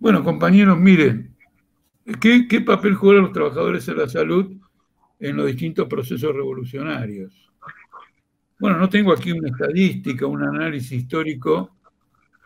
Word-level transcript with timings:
Bueno, 0.00 0.24
compañeros, 0.24 0.78
miren, 0.78 1.36
¿qué, 2.22 2.48
¿qué, 2.48 2.62
papel 2.62 2.94
juegan 2.94 3.24
los 3.24 3.32
trabajadores 3.32 3.84
de 3.84 3.94
la 3.94 4.08
salud 4.08 4.50
en 5.18 5.36
los 5.36 5.46
distintos 5.46 5.86
procesos 5.88 6.34
revolucionarios? 6.34 7.52
Bueno, 8.58 8.78
no 8.78 8.88
tengo 8.88 9.12
aquí 9.12 9.30
una 9.30 9.50
estadística, 9.50 10.26
un 10.26 10.42
análisis 10.42 10.92
histórico 10.92 11.76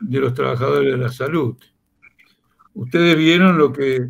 de 0.01 0.19
los 0.19 0.35
trabajadores 0.35 0.95
de 0.95 0.99
la 0.99 1.09
salud. 1.09 1.57
Ustedes 2.75 3.17
vieron 3.17 3.57
lo 3.57 3.73
que 3.73 4.09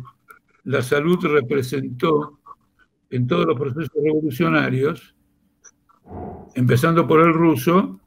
la 0.63 0.81
salud 0.81 1.23
representó 1.23 2.39
en 3.11 3.27
todos 3.27 3.45
los 3.45 3.59
procesos 3.59 3.93
revolucionarios, 4.03 5.15
empezando 6.55 7.05
por 7.07 7.21
el 7.21 7.31
ruso 7.31 7.99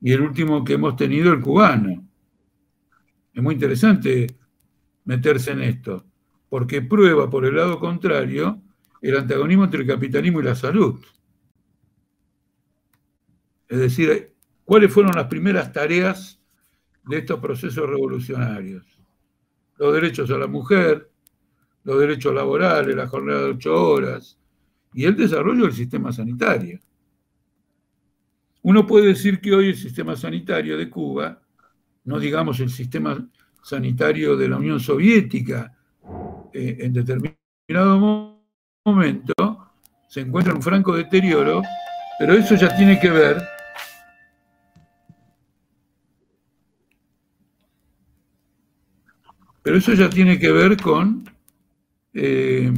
y 0.00 0.12
el 0.12 0.22
último 0.22 0.64
que 0.64 0.72
hemos 0.72 0.96
tenido, 0.96 1.34
el 1.34 1.42
cubano. 1.42 2.02
Es 3.34 3.42
muy 3.42 3.52
interesante 3.52 4.38
meterse 5.06 5.52
en 5.52 5.62
esto, 5.62 6.04
porque 6.50 6.82
prueba 6.82 7.30
por 7.30 7.46
el 7.46 7.56
lado 7.56 7.80
contrario 7.80 8.60
el 9.00 9.16
antagonismo 9.16 9.64
entre 9.64 9.80
el 9.80 9.86
capitalismo 9.86 10.40
y 10.40 10.44
la 10.44 10.54
salud. 10.54 11.00
Es 13.68 13.78
decir, 13.78 14.34
¿cuáles 14.64 14.92
fueron 14.92 15.14
las 15.16 15.26
primeras 15.26 15.72
tareas 15.72 16.40
de 17.04 17.18
estos 17.18 17.40
procesos 17.40 17.88
revolucionarios? 17.88 18.84
Los 19.78 19.94
derechos 19.94 20.30
a 20.30 20.38
la 20.38 20.46
mujer, 20.46 21.10
los 21.84 22.00
derechos 22.00 22.34
laborales, 22.34 22.94
la 22.94 23.06
jornada 23.06 23.44
de 23.44 23.50
ocho 23.50 23.74
horas 23.74 24.38
y 24.92 25.04
el 25.04 25.16
desarrollo 25.16 25.64
del 25.64 25.72
sistema 25.72 26.12
sanitario. 26.12 26.80
Uno 28.62 28.86
puede 28.86 29.08
decir 29.08 29.40
que 29.40 29.54
hoy 29.54 29.68
el 29.68 29.76
sistema 29.76 30.16
sanitario 30.16 30.76
de 30.76 30.90
Cuba, 30.90 31.40
no 32.04 32.18
digamos 32.18 32.58
el 32.58 32.70
sistema 32.70 33.28
sanitario 33.66 34.36
de 34.36 34.48
la 34.48 34.58
Unión 34.58 34.78
Soviética, 34.78 35.76
eh, 36.52 36.76
en 36.82 36.92
determinado 36.92 38.38
momento 38.84 39.34
se 40.08 40.20
encuentra 40.20 40.52
en 40.52 40.58
un 40.58 40.62
franco 40.62 40.94
deterioro, 40.94 41.62
pero 42.16 42.34
eso 42.34 42.54
ya 42.54 42.74
tiene 42.76 43.00
que 43.00 43.10
ver 43.10 43.42
Pero 49.64 49.78
eso 49.78 49.94
ya 49.94 50.08
tiene 50.08 50.38
que 50.38 50.52
ver 50.52 50.80
con 50.80 51.28
eh, 52.14 52.72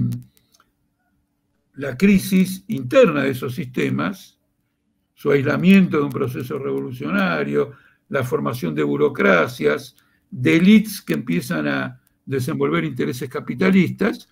la 1.74 1.98
crisis 1.98 2.64
interna 2.68 3.24
de 3.24 3.32
esos 3.32 3.54
sistemas, 3.54 4.38
su 5.12 5.30
aislamiento 5.30 5.98
de 5.98 6.04
un 6.04 6.10
proceso 6.10 6.58
revolucionario, 6.58 7.72
la 8.08 8.24
formación 8.24 8.74
de 8.74 8.84
burocracias, 8.84 9.96
de 10.30 10.56
élites 10.56 11.00
que 11.00 11.14
empiezan 11.14 11.68
a 11.68 12.00
desenvolver 12.24 12.84
intereses 12.84 13.28
capitalistas, 13.28 14.28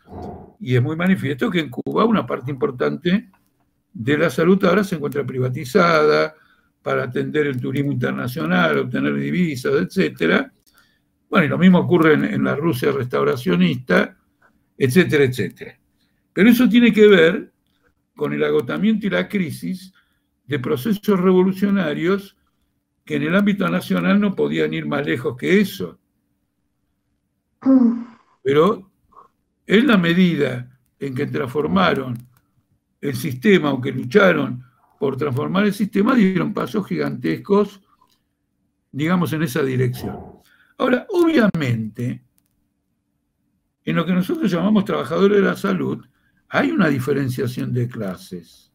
y 0.60 0.76
es 0.76 0.82
muy 0.82 0.96
manifiesto 0.96 1.50
que 1.50 1.60
en 1.60 1.70
Cuba 1.70 2.04
una 2.04 2.26
parte 2.26 2.50
importante 2.50 3.30
de 3.92 4.18
la 4.18 4.28
salud 4.28 4.62
ahora 4.64 4.84
se 4.84 4.96
encuentra 4.96 5.24
privatizada 5.24 6.34
para 6.82 7.04
atender 7.04 7.46
el 7.46 7.60
turismo 7.60 7.92
internacional, 7.92 8.78
obtener 8.78 9.14
divisas, 9.14 9.72
etcétera, 9.74 10.52
bueno, 11.28 11.46
y 11.46 11.48
lo 11.48 11.58
mismo 11.58 11.78
ocurre 11.80 12.14
en, 12.14 12.44
la 12.44 12.54
Rusia 12.54 12.92
restauracionista, 12.92 14.16
etcétera, 14.78 15.24
etcétera. 15.24 15.78
Pero 16.32 16.50
eso 16.50 16.68
tiene 16.68 16.92
que 16.92 17.06
ver 17.06 17.52
con 18.14 18.32
el 18.32 18.44
agotamiento 18.44 19.06
y 19.06 19.10
la 19.10 19.28
crisis 19.28 19.92
de 20.46 20.58
procesos 20.58 21.18
revolucionarios 21.20 22.36
que 23.06 23.16
en 23.16 23.22
el 23.22 23.36
ámbito 23.36 23.68
nacional 23.68 24.20
no 24.20 24.34
podían 24.34 24.74
ir 24.74 24.84
más 24.84 25.06
lejos 25.06 25.36
que 25.36 25.60
eso. 25.60 25.98
Pero 28.42 28.90
en 29.66 29.86
la 29.86 29.96
medida 29.96 30.78
en 30.98 31.14
que 31.14 31.26
transformaron 31.26 32.18
el 33.00 33.14
sistema 33.14 33.72
o 33.72 33.80
que 33.80 33.92
lucharon 33.92 34.64
por 34.98 35.16
transformar 35.16 35.66
el 35.66 35.72
sistema, 35.72 36.14
dieron 36.14 36.52
pasos 36.52 36.86
gigantescos, 36.86 37.80
digamos, 38.90 39.32
en 39.32 39.42
esa 39.44 39.62
dirección. 39.62 40.16
Ahora, 40.78 41.06
obviamente, 41.10 42.24
en 43.84 43.96
lo 43.96 44.04
que 44.04 44.14
nosotros 44.14 44.50
llamamos 44.50 44.84
trabajadores 44.84 45.36
de 45.36 45.44
la 45.44 45.56
salud, 45.56 46.04
hay 46.48 46.72
una 46.72 46.88
diferenciación 46.88 47.72
de 47.72 47.88
clases. 47.88 48.72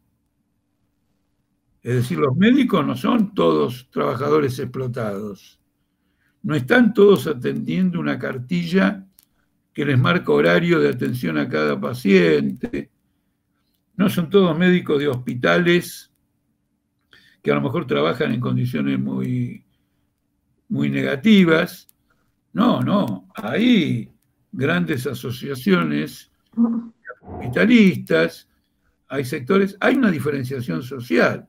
Es 1.83 1.95
decir, 1.95 2.19
los 2.19 2.35
médicos 2.35 2.85
no 2.85 2.95
son 2.95 3.33
todos 3.33 3.89
trabajadores 3.89 4.59
explotados. 4.59 5.59
No 6.43 6.55
están 6.55 6.93
todos 6.93 7.27
atendiendo 7.27 7.99
una 7.99 8.19
cartilla 8.19 9.07
que 9.73 9.85
les 9.85 9.97
marca 9.97 10.31
horario 10.31 10.79
de 10.79 10.89
atención 10.89 11.37
a 11.37 11.49
cada 11.49 11.79
paciente. 11.79 12.91
No 13.95 14.09
son 14.09 14.29
todos 14.29 14.57
médicos 14.57 14.99
de 14.99 15.07
hospitales 15.07 16.11
que 17.41 17.51
a 17.51 17.55
lo 17.55 17.61
mejor 17.61 17.87
trabajan 17.87 18.31
en 18.31 18.39
condiciones 18.39 18.99
muy, 18.99 19.65
muy 20.69 20.89
negativas. 20.89 21.87
No, 22.53 22.81
no, 22.81 23.27
hay 23.35 24.11
grandes 24.51 25.07
asociaciones 25.07 26.31
capitalistas, 27.39 28.47
hay 29.07 29.25
sectores, 29.25 29.77
hay 29.79 29.95
una 29.95 30.11
diferenciación 30.11 30.83
social. 30.83 31.47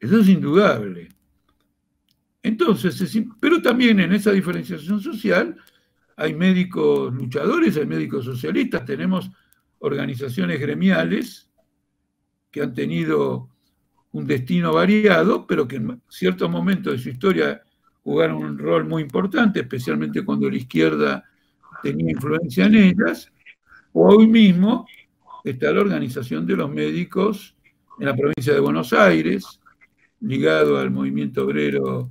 Eso 0.00 0.18
es 0.20 0.28
indudable. 0.28 1.08
Entonces, 2.42 3.22
pero 3.38 3.60
también 3.60 4.00
en 4.00 4.14
esa 4.14 4.32
diferenciación 4.32 5.00
social 5.00 5.56
hay 6.16 6.34
médicos 6.34 7.12
luchadores, 7.12 7.76
hay 7.76 7.86
médicos 7.86 8.24
socialistas, 8.24 8.84
tenemos 8.84 9.30
organizaciones 9.78 10.58
gremiales 10.58 11.50
que 12.50 12.62
han 12.62 12.74
tenido 12.74 13.48
un 14.12 14.26
destino 14.26 14.72
variado, 14.72 15.46
pero 15.46 15.68
que 15.68 15.76
en 15.76 16.00
ciertos 16.08 16.50
momentos 16.50 16.94
de 16.94 16.98
su 16.98 17.10
historia 17.10 17.62
jugaron 18.02 18.42
un 18.42 18.58
rol 18.58 18.86
muy 18.86 19.02
importante, 19.02 19.60
especialmente 19.60 20.24
cuando 20.24 20.50
la 20.50 20.56
izquierda 20.56 21.24
tenía 21.82 22.10
influencia 22.10 22.66
en 22.66 22.74
ellas. 22.74 23.30
Hoy 23.92 24.26
mismo 24.26 24.86
está 25.44 25.72
la 25.72 25.82
organización 25.82 26.46
de 26.46 26.56
los 26.56 26.70
médicos 26.70 27.54
en 27.98 28.06
la 28.06 28.16
provincia 28.16 28.54
de 28.54 28.60
Buenos 28.60 28.92
Aires, 28.92 29.59
ligado 30.20 30.78
al 30.78 30.90
movimiento 30.90 31.44
obrero 31.44 32.10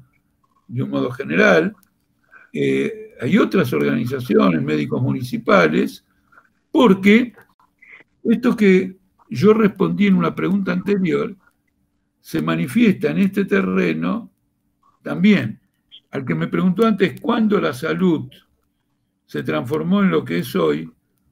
de 0.67 0.83
un 0.83 0.89
modo 0.89 1.11
general. 1.11 1.75
Eh, 2.53 3.15
hay 3.21 3.37
otras 3.37 3.71
organizaciones, 3.73 4.61
médicos 4.61 5.01
municipales, 5.01 6.05
porque 6.71 7.33
esto 8.23 8.55
que 8.55 8.97
yo 9.29 9.53
respondí 9.53 10.07
en 10.07 10.15
una 10.15 10.33
pregunta 10.33 10.71
anterior, 10.71 11.35
se 12.21 12.41
manifiesta 12.41 13.11
en 13.11 13.19
este 13.19 13.45
terreno 13.45 14.31
también. 15.01 15.59
Al 16.11 16.25
que 16.25 16.35
me 16.35 16.47
preguntó 16.47 16.85
antes 16.85 17.19
cuándo 17.21 17.59
la 17.61 17.73
salud 17.73 18.29
se 19.25 19.43
transformó 19.43 20.01
en 20.01 20.09
lo 20.09 20.25
que 20.25 20.39
es 20.39 20.55
hoy, 20.55 20.91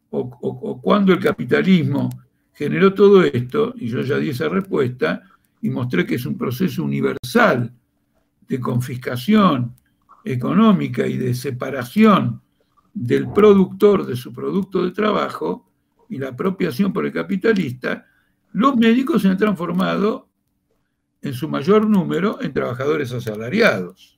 o, 0.09 0.81
cuándo 0.81 1.13
el 1.13 1.19
capitalismo 1.19 2.09
generó 2.53 2.93
todo 2.93 3.23
esto, 3.23 3.73
y 3.77 3.87
yo 3.87 4.01
ya 4.01 4.17
di 4.17 4.29
esa 4.29 4.49
respuesta, 4.49 5.23
y 5.67 5.69
mostré 5.69 6.05
que 6.05 6.15
es 6.15 6.25
un 6.25 6.37
proceso 6.37 6.81
universal 6.81 7.73
de 8.47 8.57
confiscación 8.57 9.75
económica 10.23 11.05
y 11.05 11.17
de 11.17 11.33
separación 11.33 12.41
del 12.93 13.33
productor 13.33 14.05
de 14.05 14.15
su 14.15 14.31
producto 14.31 14.85
de 14.85 14.91
trabajo 14.91 15.69
y 16.07 16.19
la 16.19 16.29
apropiación 16.29 16.93
por 16.93 17.05
el 17.05 17.11
capitalista, 17.11 18.05
los 18.53 18.77
médicos 18.77 19.23
se 19.23 19.27
han 19.27 19.35
transformado 19.35 20.29
en 21.21 21.33
su 21.33 21.49
mayor 21.49 21.85
número 21.85 22.41
en 22.41 22.53
trabajadores 22.53 23.11
asalariados. 23.11 24.17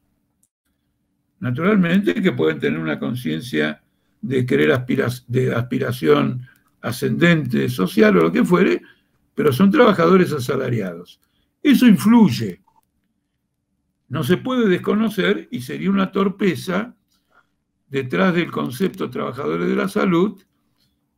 Naturalmente 1.40 2.14
que 2.22 2.32
pueden 2.32 2.60
tener 2.60 2.80
una 2.80 3.00
conciencia 3.00 3.82
de 4.22 4.46
querer 4.46 4.86
de 5.28 5.56
aspiración 5.56 6.48
ascendente 6.80 7.70
social 7.70 8.18
o 8.18 8.22
lo 8.22 8.32
que 8.32 8.46
fuere, 8.46 8.84
pero 9.34 9.52
son 9.52 9.72
trabajadores 9.72 10.32
asalariados. 10.32 11.20
Eso 11.62 11.88
influye. 11.88 12.62
No 14.08 14.24
se 14.24 14.38
puede 14.38 14.68
desconocer 14.68 15.48
y 15.52 15.62
sería 15.62 15.92
una 15.92 16.12
torpeza 16.12 16.96
detrás 17.88 18.34
del 18.34 18.52
concepto 18.52 19.10
trabajadores 19.10 19.68
de 19.68 19.76
la 19.76 19.88
salud 19.88 20.42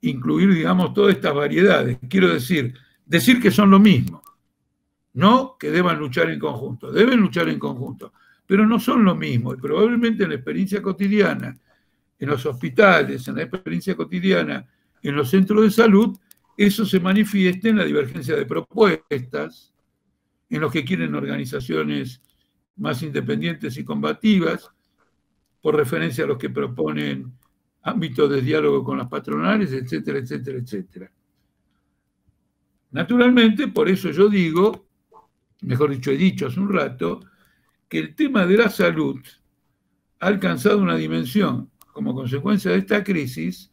incluir, 0.01 0.53
digamos, 0.53 0.93
todas 0.93 1.15
estas 1.15 1.33
variedades. 1.33 1.99
Quiero 2.09 2.33
decir, 2.33 2.73
decir 3.05 3.39
que 3.39 3.51
son 3.51 3.69
lo 3.69 3.79
mismo, 3.79 4.23
no 5.13 5.57
que 5.59 5.69
deban 5.69 5.99
luchar 5.99 6.29
en 6.31 6.39
conjunto, 6.39 6.91
deben 6.91 7.19
luchar 7.19 7.49
en 7.49 7.59
conjunto 7.59 8.11
pero 8.51 8.67
no 8.67 8.81
son 8.81 9.05
lo 9.05 9.15
mismo. 9.15 9.53
Y 9.53 9.55
probablemente 9.55 10.23
en 10.23 10.31
la 10.31 10.35
experiencia 10.35 10.81
cotidiana, 10.81 11.57
en 12.19 12.29
los 12.29 12.45
hospitales, 12.45 13.25
en 13.29 13.35
la 13.35 13.43
experiencia 13.43 13.95
cotidiana, 13.95 14.67
en 15.01 15.15
los 15.15 15.29
centros 15.29 15.61
de 15.61 15.71
salud, 15.71 16.19
eso 16.57 16.85
se 16.85 16.99
manifiesta 16.99 17.69
en 17.69 17.77
la 17.77 17.85
divergencia 17.85 18.35
de 18.35 18.45
propuestas, 18.45 19.73
en 20.55 20.61
los 20.61 20.71
que 20.71 20.85
quieren 20.85 21.15
organizaciones 21.15 22.21
más 22.75 23.01
independientes 23.03 23.77
y 23.77 23.83
combativas, 23.83 24.71
por 25.61 25.75
referencia 25.75 26.23
a 26.23 26.27
los 26.27 26.37
que 26.37 26.49
proponen 26.49 27.33
ámbitos 27.83 28.29
de 28.29 28.41
diálogo 28.41 28.83
con 28.83 28.97
las 28.97 29.07
patronales, 29.07 29.71
etcétera, 29.71 30.19
etcétera, 30.19 30.57
etcétera. 30.57 31.11
Naturalmente, 32.91 33.67
por 33.67 33.87
eso 33.87 34.11
yo 34.11 34.27
digo, 34.27 34.87
mejor 35.61 35.91
dicho, 35.91 36.11
he 36.11 36.17
dicho 36.17 36.47
hace 36.47 36.59
un 36.59 36.73
rato, 36.73 37.21
que 37.87 37.99
el 37.99 38.15
tema 38.15 38.45
de 38.45 38.57
la 38.57 38.69
salud 38.69 39.19
ha 40.19 40.27
alcanzado 40.27 40.79
una 40.79 40.95
dimensión 40.95 41.69
como 41.93 42.13
consecuencia 42.15 42.71
de 42.71 42.77
esta 42.77 43.03
crisis 43.03 43.71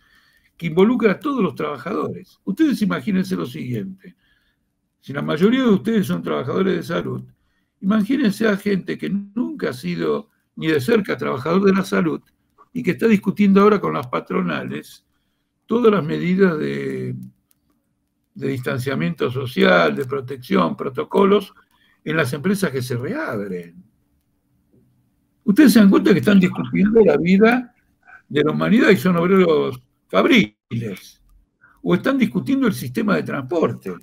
que 0.56 0.66
involucra 0.66 1.12
a 1.12 1.20
todos 1.20 1.42
los 1.42 1.54
trabajadores. 1.54 2.40
Ustedes 2.44 2.82
imagínense 2.82 3.36
lo 3.36 3.46
siguiente, 3.46 4.16
si 5.00 5.12
la 5.12 5.22
mayoría 5.22 5.62
de 5.62 5.70
ustedes 5.70 6.06
son 6.06 6.22
trabajadores 6.22 6.76
de 6.76 6.82
salud, 6.82 7.22
imagínense 7.80 8.48
a 8.48 8.56
gente 8.56 8.98
que 8.98 9.08
nunca 9.10 9.70
ha 9.70 9.72
sido 9.72 10.30
ni 10.56 10.66
de 10.66 10.80
cerca 10.80 11.16
trabajador 11.16 11.64
de 11.64 11.72
la 11.72 11.84
salud 11.84 12.20
y 12.72 12.82
que 12.82 12.92
está 12.92 13.06
discutiendo 13.06 13.60
ahora 13.60 13.80
con 13.80 13.94
las 13.94 14.08
patronales 14.08 15.04
todas 15.66 15.92
las 15.92 16.04
medidas 16.04 16.58
de, 16.58 17.14
distanciamiento 18.34 19.30
social, 19.30 19.94
de 19.94 20.04
protección, 20.04 20.76
protocolos 20.76 21.52
en 22.04 22.16
las 22.16 22.32
empresas 22.32 22.70
que 22.70 22.82
se 22.82 22.96
reabren. 22.96 23.82
Ustedes 25.44 25.72
se 25.72 25.80
dan 25.80 25.90
cuenta 25.90 26.12
que 26.12 26.20
están 26.20 26.40
discutiendo 26.40 27.04
la 27.04 27.16
vida 27.16 27.74
de 28.28 28.44
la 28.44 28.52
humanidad 28.52 28.90
y 28.90 28.96
son 28.96 29.16
obreros 29.16 29.80
fabriles. 30.08 31.22
O 31.82 31.94
están 31.94 32.18
discutiendo 32.18 32.66
el 32.66 32.74
sistema 32.74 33.16
de 33.16 33.22
transporte. 33.22 33.94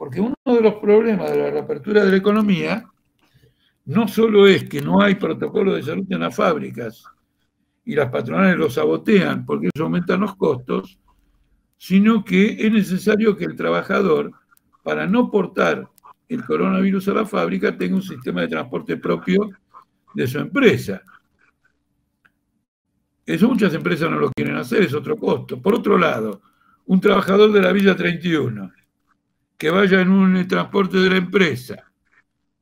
Porque 0.00 0.18
uno 0.18 0.34
de 0.46 0.62
los 0.62 0.76
problemas 0.76 1.30
de 1.30 1.36
la 1.36 1.50
reapertura 1.50 2.02
de 2.02 2.12
la 2.12 2.16
economía 2.16 2.86
no 3.84 4.08
solo 4.08 4.46
es 4.46 4.66
que 4.66 4.80
no 4.80 5.02
hay 5.02 5.16
protocolo 5.16 5.74
de 5.74 5.82
salud 5.82 6.06
en 6.08 6.20
las 6.20 6.34
fábricas 6.34 7.04
y 7.84 7.94
las 7.94 8.10
patronales 8.10 8.56
lo 8.56 8.70
sabotean 8.70 9.44
porque 9.44 9.68
eso 9.70 9.84
aumenta 9.84 10.16
los 10.16 10.36
costos, 10.36 10.98
sino 11.76 12.24
que 12.24 12.66
es 12.66 12.72
necesario 12.72 13.36
que 13.36 13.44
el 13.44 13.56
trabajador, 13.56 14.32
para 14.82 15.06
no 15.06 15.30
portar 15.30 15.86
el 16.30 16.46
coronavirus 16.46 17.08
a 17.08 17.12
la 17.12 17.26
fábrica, 17.26 17.76
tenga 17.76 17.96
un 17.96 18.02
sistema 18.02 18.40
de 18.40 18.48
transporte 18.48 18.96
propio 18.96 19.50
de 20.14 20.26
su 20.26 20.38
empresa. 20.38 21.02
Eso 23.26 23.48
muchas 23.48 23.74
empresas 23.74 24.10
no 24.10 24.18
lo 24.18 24.30
quieren 24.30 24.56
hacer, 24.56 24.80
es 24.80 24.94
otro 24.94 25.18
costo. 25.18 25.60
Por 25.60 25.74
otro 25.74 25.98
lado, 25.98 26.40
un 26.86 27.02
trabajador 27.02 27.52
de 27.52 27.60
la 27.60 27.70
Villa 27.70 27.94
31 27.94 28.79
que 29.60 29.68
vaya 29.68 30.00
en 30.00 30.10
un 30.10 30.48
transporte 30.48 30.96
de 30.96 31.10
la 31.10 31.18
empresa 31.18 31.92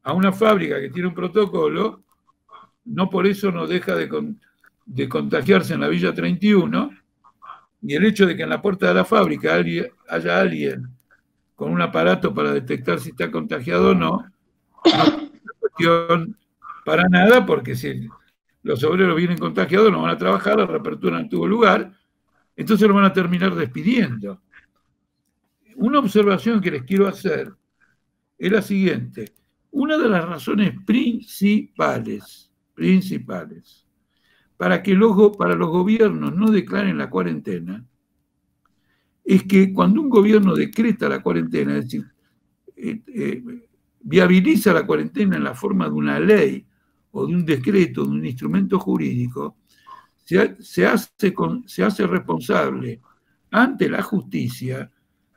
a 0.02 0.12
una 0.12 0.32
fábrica 0.32 0.80
que 0.80 0.90
tiene 0.90 1.08
un 1.08 1.14
protocolo, 1.14 2.02
no 2.86 3.08
por 3.08 3.24
eso 3.28 3.52
no 3.52 3.68
deja 3.68 3.94
de, 3.94 4.08
contagiarse 5.08 5.74
en 5.74 5.80
la 5.82 5.86
Villa 5.86 6.12
31, 6.12 6.90
y 7.82 7.94
el 7.94 8.04
hecho 8.04 8.26
de 8.26 8.36
que 8.36 8.42
en 8.42 8.48
la 8.48 8.60
puerta 8.60 8.88
de 8.88 8.94
la 8.94 9.04
fábrica 9.04 9.54
haya 9.54 10.40
alguien 10.40 10.88
con 11.54 11.70
un 11.70 11.80
aparato 11.80 12.34
para 12.34 12.50
detectar 12.50 12.98
si 12.98 13.10
está 13.10 13.30
contagiado 13.30 13.90
o 13.90 13.94
no, 13.94 14.26
no 14.84 15.04
es 15.04 15.52
cuestión 15.60 16.36
para 16.84 17.04
nada, 17.04 17.46
porque 17.46 17.76
si 17.76 18.08
los 18.64 18.82
obreros 18.82 19.14
vienen 19.14 19.38
contagiados, 19.38 19.92
no 19.92 20.02
van 20.02 20.10
a 20.10 20.18
trabajar, 20.18 20.58
la 20.58 20.66
reapertura 20.66 21.22
no 21.22 21.28
tuvo 21.28 21.46
lugar, 21.46 21.92
entonces 22.56 22.88
lo 22.88 22.94
van 22.94 23.04
a 23.04 23.12
terminar 23.12 23.54
despidiendo. 23.54 24.40
Una 25.80 26.00
observación 26.00 26.60
que 26.60 26.72
les 26.72 26.82
quiero 26.82 27.06
hacer 27.06 27.54
es 28.36 28.50
la 28.50 28.62
siguiente. 28.62 29.32
Una 29.70 29.96
de 29.96 30.08
las 30.08 30.28
razones 30.28 30.74
principales, 30.84 32.50
principales, 32.74 33.86
para 34.56 34.82
que 34.82 34.94
los, 34.94 35.36
para 35.36 35.54
los 35.54 35.68
gobiernos 35.68 36.34
no 36.34 36.50
declaren 36.50 36.98
la 36.98 37.08
cuarentena, 37.08 37.86
es 39.24 39.44
que 39.44 39.72
cuando 39.72 40.00
un 40.00 40.08
gobierno 40.08 40.56
decreta 40.56 41.08
la 41.08 41.22
cuarentena, 41.22 41.78
es 41.78 41.84
decir, 41.84 42.06
eh, 42.74 43.00
eh, 43.06 43.44
viabiliza 44.00 44.72
la 44.72 44.84
cuarentena 44.84 45.36
en 45.36 45.44
la 45.44 45.54
forma 45.54 45.84
de 45.84 45.92
una 45.92 46.18
ley 46.18 46.66
o 47.12 47.24
de 47.24 47.34
un 47.36 47.44
decreto, 47.44 48.02
de 48.02 48.10
un 48.10 48.26
instrumento 48.26 48.80
jurídico, 48.80 49.58
se, 50.24 50.84
hace, 50.86 51.34
se 51.66 51.84
hace 51.84 52.04
responsable 52.04 53.00
ante 53.52 53.88
la 53.88 54.02
justicia 54.02 54.90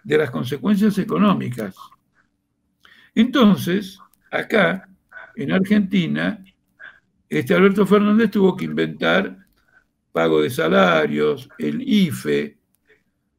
de 0.03 0.17
las 0.17 0.31
consecuencias 0.31 0.97
económicas. 0.97 1.75
Entonces, 3.13 3.99
acá, 4.31 4.89
en 5.35 5.51
Argentina, 5.51 6.43
este 7.29 7.53
Alberto 7.53 7.85
Fernández 7.85 8.31
tuvo 8.31 8.55
que 8.55 8.65
inventar 8.65 9.37
pago 10.11 10.41
de 10.41 10.49
salarios, 10.49 11.49
el 11.57 11.81
IFE, 11.81 12.57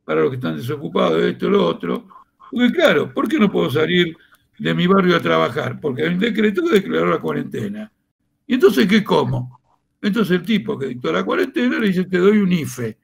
para 0.04 0.22
los 0.22 0.30
que 0.30 0.36
están 0.36 0.56
desocupados, 0.56 1.22
esto, 1.22 1.48
lo 1.48 1.66
otro. 1.66 2.08
Porque 2.50 2.72
claro, 2.72 3.12
¿por 3.12 3.28
qué 3.28 3.38
no 3.38 3.50
puedo 3.50 3.70
salir 3.70 4.16
de 4.58 4.74
mi 4.74 4.86
barrio 4.86 5.16
a 5.16 5.20
trabajar? 5.20 5.80
Porque 5.80 6.02
hay 6.02 6.08
un 6.08 6.18
decreto 6.18 6.62
que 6.62 6.76
declaró 6.76 7.10
la 7.10 7.18
cuarentena. 7.18 7.90
¿Y 8.46 8.54
entonces 8.54 8.86
qué 8.86 9.04
como? 9.04 9.60
Entonces 10.00 10.38
el 10.38 10.42
tipo 10.42 10.78
que 10.78 10.86
dictó 10.86 11.12
la 11.12 11.24
cuarentena 11.24 11.78
le 11.78 11.88
dice, 11.88 12.04
te 12.04 12.18
doy 12.18 12.38
un 12.38 12.52
IFE. 12.52 12.98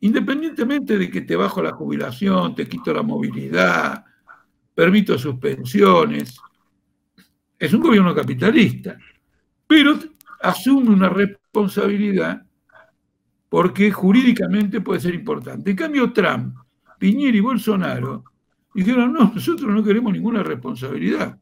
Independientemente 0.00 0.96
de 0.96 1.10
que 1.10 1.20
te 1.22 1.36
bajo 1.36 1.62
la 1.62 1.72
jubilación, 1.72 2.54
te 2.54 2.66
quito 2.66 2.92
la 2.92 3.02
movilidad, 3.02 4.04
permito 4.74 5.18
suspensiones, 5.18 6.38
es 7.58 7.72
un 7.74 7.80
gobierno 7.80 8.14
capitalista, 8.14 8.96
pero 9.66 9.98
asume 10.40 10.90
una 10.90 11.10
responsabilidad 11.10 12.42
porque 13.48 13.90
jurídicamente 13.90 14.80
puede 14.80 15.00
ser 15.00 15.14
importante. 15.14 15.70
En 15.70 15.76
cambio, 15.76 16.12
Trump, 16.12 16.56
Piñera 16.98 17.36
y 17.36 17.40
Bolsonaro 17.40 18.24
dijeron, 18.72 19.12
no, 19.12 19.32
nosotros 19.34 19.70
no 19.70 19.84
queremos 19.84 20.12
ninguna 20.12 20.42
responsabilidad 20.42 21.38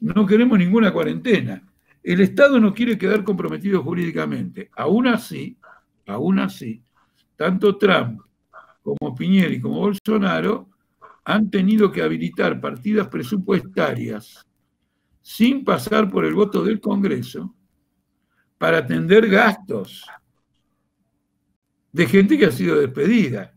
no 0.00 0.26
queremos 0.26 0.58
ninguna 0.58 0.92
cuarentena. 0.92 1.62
El 2.02 2.20
Estado 2.20 2.60
no 2.60 2.72
quiere 2.72 2.98
quedar 2.98 3.24
comprometido 3.24 3.82
jurídicamente. 3.82 4.70
Aún 4.76 5.08
así, 5.08 5.58
aún 6.06 6.38
así, 6.38 6.82
tanto 7.36 7.76
Trump 7.76 8.20
como 8.82 9.14
Piñera 9.14 9.52
y 9.52 9.60
como 9.60 9.80
Bolsonaro 9.80 10.70
han 11.24 11.50
tenido 11.50 11.90
que 11.90 12.02
habilitar 12.02 12.60
partidas 12.60 13.08
presupuestarias 13.08 14.46
sin 15.20 15.64
pasar 15.64 16.08
por 16.08 16.24
el 16.24 16.34
voto 16.34 16.62
del 16.62 16.80
Congreso 16.80 17.54
para 18.58 18.78
atender 18.78 19.28
gastos 19.28 20.04
de 21.92 22.06
gente 22.06 22.38
que 22.38 22.46
ha 22.46 22.52
sido 22.52 22.76
despedida. 22.76 23.52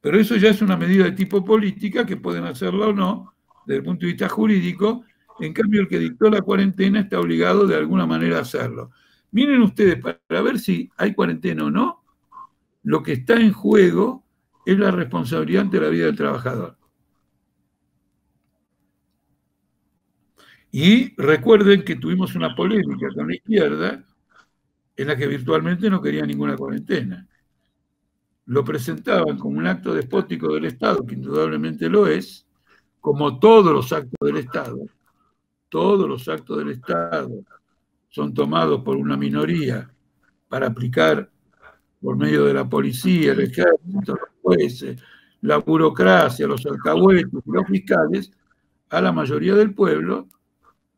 Pero 0.00 0.18
eso 0.18 0.36
ya 0.36 0.50
es 0.50 0.62
una 0.62 0.76
medida 0.76 1.04
de 1.04 1.12
tipo 1.12 1.44
política 1.44 2.06
que 2.06 2.16
pueden 2.16 2.44
hacerla 2.44 2.88
o 2.88 2.92
no 2.92 3.34
desde 3.66 3.78
el 3.78 3.84
punto 3.84 4.06
de 4.06 4.12
vista 4.12 4.28
jurídico 4.28 5.04
en 5.40 5.54
cambio, 5.54 5.80
el 5.80 5.88
que 5.88 5.98
dictó 5.98 6.28
la 6.28 6.42
cuarentena 6.42 7.00
está 7.00 7.18
obligado 7.18 7.66
de 7.66 7.76
alguna 7.76 8.06
manera 8.06 8.38
a 8.38 8.42
hacerlo. 8.42 8.90
Miren 9.32 9.62
ustedes, 9.62 10.00
para 10.00 10.42
ver 10.42 10.58
si 10.58 10.90
hay 10.96 11.14
cuarentena 11.14 11.64
o 11.64 11.70
no, 11.70 12.04
lo 12.82 13.02
que 13.02 13.12
está 13.12 13.34
en 13.34 13.52
juego 13.52 14.24
es 14.66 14.78
la 14.78 14.90
responsabilidad 14.90 15.62
ante 15.62 15.80
la 15.80 15.88
vida 15.88 16.06
del 16.06 16.16
trabajador. 16.16 16.76
Y 20.72 21.14
recuerden 21.20 21.84
que 21.84 21.96
tuvimos 21.96 22.34
una 22.34 22.54
polémica 22.54 23.08
con 23.14 23.28
la 23.28 23.34
izquierda 23.34 24.04
en 24.96 25.06
la 25.06 25.16
que 25.16 25.26
virtualmente 25.26 25.90
no 25.90 26.00
quería 26.00 26.26
ninguna 26.26 26.56
cuarentena. 26.56 27.26
Lo 28.46 28.64
presentaban 28.64 29.38
como 29.38 29.58
un 29.58 29.66
acto 29.66 29.94
despótico 29.94 30.54
del 30.54 30.66
Estado, 30.66 31.04
que 31.06 31.14
indudablemente 31.14 31.88
lo 31.88 32.06
es, 32.06 32.46
como 33.00 33.38
todos 33.38 33.72
los 33.72 33.92
actos 33.92 34.18
del 34.20 34.36
Estado, 34.38 34.78
todos 35.68 36.08
los 36.08 36.28
actos 36.28 36.58
del 36.58 36.70
Estado 36.70 37.44
son 38.10 38.34
tomados 38.34 38.82
por 38.82 38.96
una 38.96 39.16
minoría 39.16 39.88
para 40.48 40.66
aplicar 40.66 41.30
por 42.02 42.16
medio 42.16 42.44
de 42.44 42.54
la 42.54 42.68
policía, 42.68 43.32
el 43.32 43.40
ejército, 43.40 44.14
los 44.14 44.28
jueces, 44.42 45.00
la 45.42 45.58
burocracia, 45.58 46.46
los 46.46 46.66
alcahuetes 46.66 47.28
los 47.46 47.66
fiscales, 47.66 48.30
a 48.90 49.00
la 49.00 49.12
mayoría 49.12 49.54
del 49.54 49.72
pueblo, 49.72 50.28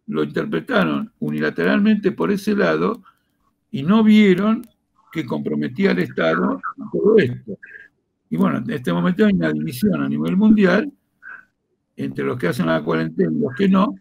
lo 0.07 0.25
interpretaron 0.25 1.13
unilateralmente 1.21 2.13
por 2.13 2.31
ese 2.31 2.57
lado 2.57 3.03
y 3.71 3.83
no 3.83 4.03
vieron 4.03 4.67
que 5.13 5.27
comprometía 5.27 5.91
al 5.91 5.99
Estado 5.99 6.61
todo 6.91 7.19
esto. 7.19 7.59
Y 8.31 8.37
bueno, 8.39 8.59
en 8.59 8.71
este 8.71 8.93
momento 8.93 9.27
hay 9.27 9.35
una 9.35 9.53
división 9.53 10.01
a 10.03 10.09
nivel 10.09 10.37
mundial 10.37 10.91
entre 11.97 12.25
los 12.25 12.39
que 12.39 12.49
hacen 12.49 12.67
la 12.67 12.83
cuarentena 12.83 13.31
y 13.31 13.41
los 13.41 13.55
que 13.55 13.69
no, 13.69 13.95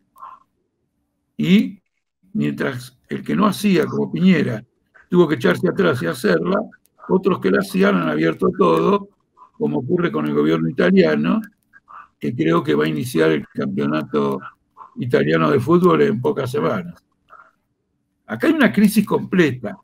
y 1.35 1.80
mientras 2.33 2.97
el 3.09 3.23
que 3.23 3.35
no 3.35 3.45
hacía, 3.45 3.85
como 3.85 4.11
Piñera, 4.11 4.63
tuvo 5.09 5.27
que 5.27 5.35
echarse 5.35 5.67
atrás 5.67 6.01
y 6.01 6.07
hacerla, 6.07 6.61
otros 7.09 7.39
que 7.39 7.51
la 7.51 7.59
hacían 7.59 7.95
han 7.95 8.09
abierto 8.09 8.49
todo, 8.57 9.09
como 9.53 9.79
ocurre 9.79 10.11
con 10.11 10.25
el 10.25 10.33
gobierno 10.33 10.69
italiano, 10.69 11.41
que 12.19 12.35
creo 12.35 12.63
que 12.63 12.75
va 12.75 12.85
a 12.85 12.89
iniciar 12.89 13.31
el 13.31 13.47
campeonato 13.47 14.39
italiano 14.97 15.49
de 15.49 15.59
fútbol 15.59 16.01
en 16.01 16.21
pocas 16.21 16.51
semanas. 16.51 17.03
Acá 18.27 18.47
hay 18.47 18.53
una 18.53 18.71
crisis 18.71 19.05
completa. 19.05 19.77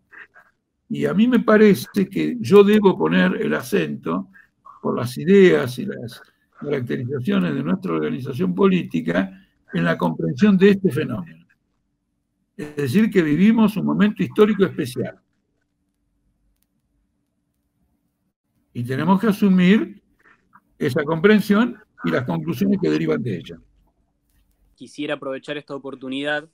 Y 0.89 1.05
a 1.05 1.13
mí 1.13 1.27
me 1.27 1.39
parece 1.39 2.07
que 2.09 2.37
yo 2.39 2.63
debo 2.63 2.97
poner 2.97 3.41
el 3.41 3.53
acento 3.53 4.29
por 4.81 4.95
las 4.95 5.17
ideas 5.17 5.77
y 5.79 5.85
las 5.85 6.21
caracterizaciones 6.59 7.53
de 7.55 7.63
nuestra 7.63 7.93
organización 7.93 8.55
política 8.55 9.45
en 9.73 9.83
la 9.83 9.97
comprensión 9.97 10.57
de 10.57 10.69
este 10.71 10.91
fenómeno. 10.91 11.46
Es 12.57 12.75
decir, 12.75 13.11
que 13.11 13.21
vivimos 13.21 13.77
un 13.77 13.85
momento 13.85 14.23
histórico 14.23 14.65
especial. 14.65 15.21
Y 18.73 18.83
tenemos 18.83 19.21
que 19.21 19.27
asumir 19.27 20.01
esa 20.79 21.03
comprensión 21.03 21.77
y 22.03 22.09
las 22.09 22.25
conclusiones 22.25 22.79
que 22.81 22.89
derivan 22.89 23.21
de 23.21 23.37
ella. 23.37 23.59
Quisiera 24.75 25.15
aprovechar 25.15 25.57
esta 25.57 25.75
oportunidad 25.75 26.49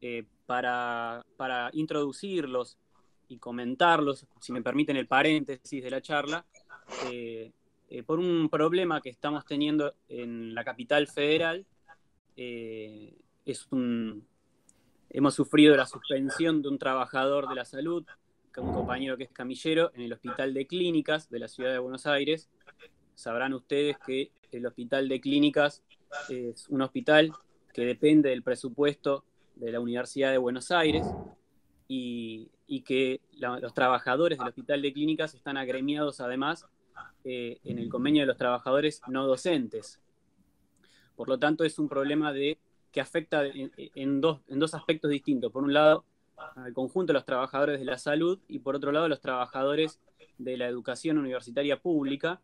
eh, 0.00 0.24
para, 0.46 1.24
introducirlos 1.72 2.78
y 3.28 3.38
comentarlos, 3.38 4.26
si 4.40 4.52
me 4.52 4.62
permiten 4.62 4.96
el 4.96 5.06
paréntesis 5.06 5.82
de 5.82 5.90
la 5.90 6.00
charla, 6.00 6.44
eh, 7.10 7.52
eh, 7.88 8.02
por 8.02 8.18
un 8.18 8.48
problema 8.48 9.00
que 9.00 9.10
estamos 9.10 9.44
teniendo 9.44 9.94
en 10.08 10.54
la 10.54 10.64
capital 10.64 11.06
federal. 11.06 11.64
es 12.36 13.66
un, 13.70 14.24
hemos 15.10 15.34
sufrido 15.34 15.76
la 15.76 15.86
suspensión 15.86 16.62
de 16.62 16.68
un 16.68 16.78
trabajador 16.78 17.48
de 17.48 17.54
la 17.54 17.64
salud, 17.64 18.04
un 18.56 18.72
compañero 18.72 19.16
que 19.16 19.24
es 19.24 19.30
camillero, 19.30 19.90
en 19.94 20.02
el 20.02 20.12
Hospital 20.12 20.54
de 20.54 20.66
Clínicas 20.66 21.30
de 21.30 21.38
la 21.38 21.48
Ciudad 21.48 21.72
de 21.72 21.78
Buenos 21.78 22.06
Aires. 22.06 22.48
Sabrán 23.14 23.54
ustedes 23.54 23.96
que 24.04 24.32
el 24.52 24.66
Hospital 24.66 25.08
de 25.08 25.20
Clínicas 25.20 25.82
es 26.28 26.68
un 26.68 26.82
hospital 26.82 27.32
que 27.72 27.84
depende 27.84 28.30
del 28.30 28.42
presupuesto 28.42 29.24
de 29.54 29.72
la 29.72 29.80
Universidad 29.80 30.30
de 30.32 30.38
Buenos 30.38 30.70
Aires 30.70 31.06
y, 31.86 32.50
que 32.84 33.20
los 33.38 33.74
trabajadores 33.74 34.38
del 34.38 34.48
Hospital 34.48 34.82
de 34.82 34.92
Clínicas 34.92 35.34
están 35.34 35.56
agremiados 35.56 36.20
además 36.20 36.66
eh, 37.24 37.58
en 37.64 37.78
el 37.78 37.88
convenio 37.88 38.22
de 38.22 38.26
los 38.26 38.36
trabajadores 38.36 39.00
no 39.08 39.26
docentes. 39.26 40.00
Por 41.14 41.28
lo 41.28 41.38
tanto, 41.38 41.64
es 41.64 41.78
un 41.78 41.88
problema 41.88 42.32
de, 42.32 42.58
que 42.92 43.00
afecta 43.00 43.44
en, 43.46 44.20
dos, 44.20 44.40
en 44.48 44.58
dos 44.58 44.74
aspectos 44.74 45.10
distintos. 45.10 45.52
Por 45.52 45.62
un 45.62 45.72
lado, 45.72 46.04
al 46.56 46.72
conjunto 46.72 47.12
de 47.12 47.18
los 47.18 47.24
trabajadores 47.24 47.78
de 47.78 47.84
la 47.84 47.98
salud 47.98 48.38
y 48.48 48.58
por 48.58 48.76
otro 48.76 48.92
lado, 48.92 49.08
los 49.08 49.20
trabajadores 49.20 50.00
de 50.38 50.56
la 50.56 50.66
educación 50.66 51.18
universitaria 51.18 51.80
pública, 51.80 52.40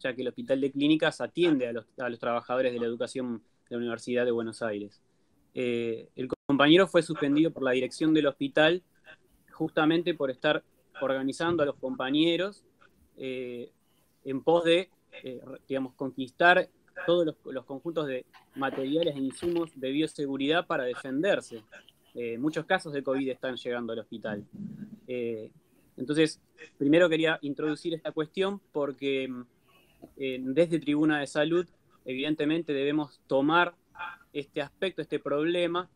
ya 0.00 0.14
que 0.14 0.22
el 0.22 0.28
Hospital 0.28 0.60
de 0.60 0.70
Clínicas 0.70 1.20
atiende 1.20 1.66
a 1.66 1.72
los, 1.72 1.86
a 1.98 2.08
los 2.08 2.18
trabajadores 2.18 2.72
de 2.72 2.78
la 2.78 2.86
educación 2.86 3.42
de 3.68 3.76
la 3.76 3.78
Universidad 3.78 4.24
de 4.24 4.30
Buenos 4.30 4.62
Aires. 4.62 5.02
Eh, 5.54 6.08
el 6.14 6.28
compañero 6.46 6.86
fue 6.86 7.02
suspendido 7.02 7.50
por 7.50 7.62
la 7.62 7.72
dirección 7.72 8.14
del 8.14 8.26
hospital 8.26 8.82
justamente 9.50 10.14
por 10.14 10.30
estar 10.30 10.62
organizando 11.00 11.62
a 11.62 11.66
los 11.66 11.76
compañeros 11.76 12.62
eh, 13.16 13.72
en 14.24 14.42
pos 14.42 14.64
de, 14.64 14.88
eh, 15.24 15.40
digamos, 15.66 15.94
conquistar 15.94 16.68
todos 17.06 17.34
los, 17.44 17.64
conjuntos 17.64 18.06
de 18.06 18.24
materiales 18.54 19.14
e 19.14 19.18
insumos 19.18 19.70
de 19.74 19.90
bioseguridad 19.90 20.66
para 20.66 20.84
defenderse. 20.84 21.62
muchos 22.38 22.64
casos 22.66 22.92
de 22.92 23.02
COVID 23.02 23.28
están 23.28 23.56
llegando 23.56 23.92
al 23.92 24.00
hospital. 24.00 24.44
entonces, 25.96 26.40
primero 26.76 27.08
quería 27.08 27.38
introducir 27.42 27.94
esta 27.94 28.12
cuestión 28.12 28.60
porque 28.72 29.32
desde 30.16 30.78
Tribuna 30.78 31.20
de 31.20 31.26
Salud, 31.26 31.66
evidentemente 32.04 32.72
debemos 32.72 33.20
tomar 33.26 33.74
este 34.32 34.60
aspecto, 34.60 35.02
este 35.02 35.18
problema, 35.18 35.88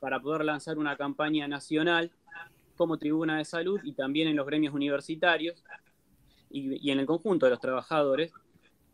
para 0.00 0.20
poder 0.20 0.44
lanzar 0.44 0.78
una 0.78 0.96
campaña 0.96 1.48
nacional 1.48 2.10
como 2.76 2.98
tribuna 2.98 3.38
de 3.38 3.44
salud 3.44 3.80
y 3.84 3.92
también 3.92 4.28
en 4.28 4.36
los 4.36 4.46
gremios 4.46 4.74
universitarios 4.74 5.62
y, 6.50 6.90
en 6.90 6.98
el 6.98 7.06
conjunto 7.06 7.46
de 7.46 7.50
los 7.50 7.60
trabajadores, 7.60 8.32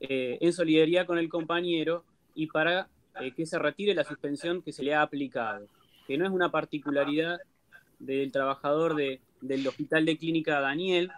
eh, 0.00 0.38
en 0.40 0.52
solidaridad 0.52 1.06
con 1.06 1.18
el 1.18 1.28
compañero 1.28 2.04
y 2.34 2.46
para 2.46 2.88
eh, 3.20 3.32
que 3.32 3.44
se 3.44 3.58
retire 3.58 3.94
la 3.94 4.04
suspensión 4.04 4.62
que 4.62 4.72
se 4.72 4.82
le 4.82 4.94
ha 4.94 5.02
aplicado, 5.02 5.66
que 6.06 6.16
no 6.16 6.24
es 6.24 6.30
una 6.30 6.50
particularidad 6.50 7.38
del 7.98 8.32
trabajador 8.32 8.96
del 8.96 9.68
Hospital 9.68 10.06
de 10.06 10.16
Clínica 10.16 10.58
Daniel, 10.60 11.10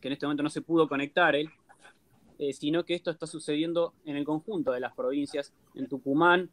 que 0.00 0.08
en 0.08 0.12
este 0.12 0.24
momento 0.24 0.42
no 0.42 0.48
se 0.48 0.62
pudo 0.62 0.88
conectar 0.88 1.36
él, 1.36 1.50
eh, 2.38 2.54
sino 2.54 2.84
que 2.84 2.94
esto 2.94 3.10
está 3.10 3.26
sucediendo 3.26 3.92
en 4.06 4.16
el 4.16 4.24
conjunto 4.24 4.72
de 4.72 4.80
las 4.80 4.94
provincias, 4.94 5.52
en 5.74 5.86
Tucumán, 5.86 6.50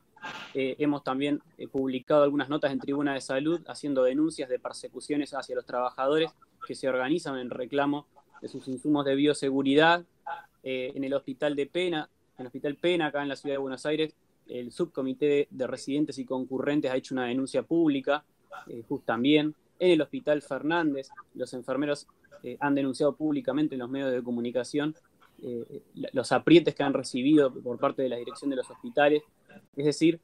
hemos 0.55 1.03
también 1.03 1.43
publicado 1.71 2.23
algunas 2.23 2.49
notas 2.49 2.71
en 2.71 2.79
Tribuna 2.79 3.13
de 3.13 3.21
Salud 3.21 3.61
haciendo 3.67 4.03
denuncias 4.03 4.49
de 4.49 4.57
persecuciones 4.57 5.35
hacia 5.35 5.55
los 5.55 5.67
trabajadores 5.67 6.31
que 6.65 6.73
se 6.73 6.89
organizan 6.89 7.37
en 7.37 7.51
reclamo 7.51 8.07
de 8.41 8.47
sus 8.47 8.67
insumos 8.67 9.05
de 9.05 9.15
bioseguridad. 9.15 10.03
Eh, 10.65 10.91
en 10.93 11.05
el 11.05 11.13
Hospital 11.13 11.55
de 11.55 11.67
Pena, 11.67 12.09
en 12.37 12.41
el 12.41 12.47
Hospital 12.47 12.75
Pena, 12.75 13.05
acá 13.05 13.21
en 13.21 13.29
la 13.29 13.37
Ciudad 13.37 13.53
de 13.53 13.59
Buenos 13.59 13.85
Aires, 13.85 14.13
el 14.47 14.73
subcomité 14.73 15.47
de 15.49 15.67
residentes 15.67 16.19
y 16.19 16.25
concurrentes 16.25 16.91
ha 16.91 16.97
hecho 16.97 17.15
una 17.15 17.27
denuncia 17.27 17.63
pública, 17.63 18.25
también. 19.05 19.55
En 19.79 19.91
el 19.91 20.01
Hospital 20.01 20.41
Fernández, 20.41 21.09
los 21.33 21.53
enfermeros 21.53 22.07
han 22.59 22.75
denunciado 22.75 23.15
públicamente 23.15 23.75
en 23.75 23.79
los 23.79 23.89
medios 23.89 24.11
de 24.11 24.21
comunicación 24.21 24.95
los 25.93 26.31
aprietes 26.31 26.75
que 26.75 26.83
han 26.83 26.93
recibido 26.93 27.53
por 27.53 27.77
parte 27.79 28.03
de 28.03 28.09
la 28.09 28.17
dirección 28.17 28.49
de 28.49 28.55
los 28.55 28.69
hospitales 28.69 29.23
es 29.75 29.85
decir, 29.85 30.19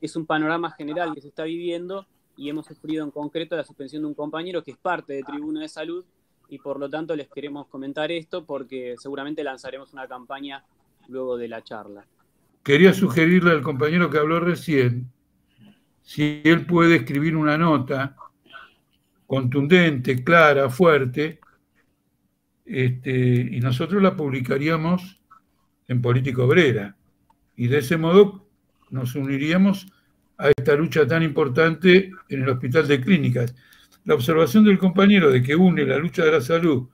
es 0.00 0.16
un 0.16 0.26
panorama 0.26 0.70
general 0.70 1.14
que 1.14 1.20
se 1.20 1.28
está 1.28 1.44
viviendo 1.44 2.06
y 2.36 2.48
hemos 2.48 2.66
sufrido 2.66 3.04
en 3.04 3.10
concreto 3.10 3.56
la 3.56 3.64
suspensión 3.64 4.02
de 4.02 4.08
un 4.08 4.14
compañero 4.14 4.62
que 4.62 4.72
es 4.72 4.76
parte 4.76 5.14
de 5.14 5.22
Tribuna 5.22 5.60
de 5.60 5.68
Salud 5.68 6.04
y 6.48 6.58
por 6.58 6.78
lo 6.78 6.88
tanto 6.88 7.14
les 7.14 7.28
queremos 7.28 7.66
comentar 7.66 8.10
esto 8.10 8.44
porque 8.44 8.94
seguramente 8.98 9.44
lanzaremos 9.44 9.92
una 9.92 10.06
campaña 10.06 10.64
luego 11.08 11.36
de 11.36 11.48
la 11.48 11.62
charla. 11.62 12.04
Quería 12.62 12.92
sugerirle 12.92 13.52
al 13.52 13.62
compañero 13.62 14.10
que 14.10 14.18
habló 14.18 14.40
recién 14.40 15.10
si 16.02 16.40
él 16.44 16.66
puede 16.66 16.96
escribir 16.96 17.36
una 17.36 17.58
nota 17.58 18.16
contundente, 19.26 20.24
clara, 20.24 20.70
fuerte, 20.70 21.38
este, 22.64 23.48
y 23.52 23.60
nosotros 23.60 24.02
la 24.02 24.16
publicaríamos 24.16 25.20
en 25.86 26.00
Política 26.00 26.42
Obrera. 26.42 26.96
Y 27.56 27.68
de 27.68 27.78
ese 27.78 27.96
modo 27.98 28.46
nos 28.90 29.14
uniríamos 29.14 29.86
a 30.38 30.48
esta 30.48 30.74
lucha 30.76 31.06
tan 31.06 31.22
importante 31.22 32.10
en 32.28 32.42
el 32.42 32.48
Hospital 32.48 32.88
de 32.88 33.00
Clínicas. 33.00 33.54
La 34.04 34.14
observación 34.14 34.64
del 34.64 34.78
compañero 34.78 35.30
de 35.30 35.42
que 35.42 35.54
une 35.54 35.84
la 35.84 35.98
lucha 35.98 36.24
de 36.24 36.32
la 36.32 36.40
salud 36.40 36.88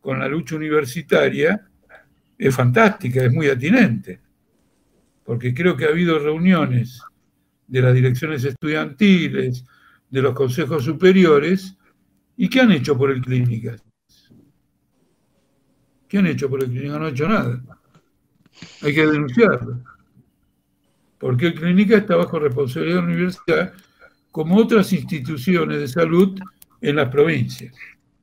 con 0.00 0.18
la 0.18 0.28
lucha 0.28 0.56
universitaria 0.56 1.68
es 2.38 2.54
fantástica, 2.54 3.24
es 3.24 3.32
muy 3.32 3.48
atinente, 3.48 4.20
porque 5.24 5.52
creo 5.52 5.76
que 5.76 5.84
ha 5.84 5.88
habido 5.88 6.18
reuniones 6.18 7.02
de 7.66 7.82
las 7.82 7.94
direcciones 7.94 8.44
estudiantiles, 8.44 9.64
de 10.08 10.22
los 10.22 10.34
consejos 10.34 10.84
superiores, 10.84 11.76
¿y 12.36 12.48
qué 12.48 12.60
han 12.60 12.72
hecho 12.72 12.96
por 12.96 13.10
el 13.10 13.20
Clínicas? 13.20 13.82
¿Qué 16.08 16.18
han 16.18 16.26
hecho 16.26 16.48
por 16.48 16.62
el 16.62 16.70
Clínicas? 16.70 16.98
No 16.98 17.06
han 17.06 17.12
hecho 17.12 17.28
nada. 17.28 17.62
Hay 18.82 18.94
que 18.94 19.06
denunciarlo 19.06 19.82
porque 21.18 21.48
el 21.48 21.54
clínica 21.54 21.96
está 21.96 22.16
bajo 22.16 22.38
responsabilidad 22.38 22.96
de 22.96 23.02
la 23.02 23.08
universidad, 23.08 23.72
como 24.36 24.58
otras 24.58 24.92
instituciones 24.92 25.80
de 25.80 25.88
salud 25.88 26.38
en 26.82 26.96
las 26.96 27.08
provincias. 27.08 27.74